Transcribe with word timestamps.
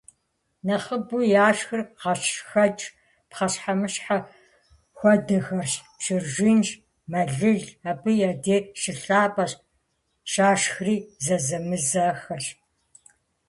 Нэхъыбэу 0.67 1.23
яшхыр 1.47 1.81
гъэшхэкӀ, 1.99 2.85
пхъэщхьэмыщхьэ 3.29 4.17
хуэдэхэрщ, 4.97 5.73
чыржынщ, 6.03 6.69
мэлылыр 7.11 7.63
абы 7.89 8.11
я 8.29 8.31
дей 8.43 8.61
щылъапӀэщ, 8.81 9.51
щашхри 10.31 10.95
зэзэмызэххэщ. 11.25 12.45